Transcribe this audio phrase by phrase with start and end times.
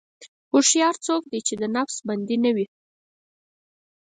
[0.51, 2.65] هوښیار څوک دی چې د نفس بندي نه وي.